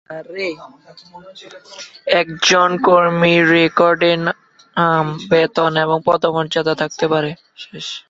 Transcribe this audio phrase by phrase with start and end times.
[2.19, 7.29] একজন কর্মী রেকর্ডে নাম, বেতন এবং পদমর্যাদা থাকতে পারে।